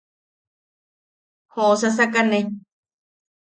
Joʼosasakane. 1.53 2.39